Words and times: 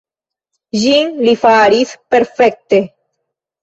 Ĝin 0.85 1.13
li 1.27 1.37
faris 1.43 1.95
perfekte. 2.13 2.85